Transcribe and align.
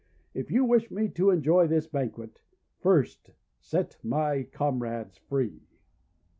If 0.33 0.49
you 0.49 0.65
wish 0.65 0.89
me 0.89 1.09
to 1.09 1.29
enjoy 1.29 1.67
this 1.67 1.85
banquet, 1.85 2.39
first 2.79 3.29
set 3.59 3.99
my 4.03 4.41
comrades 4.41 5.19
free." 5.19 5.61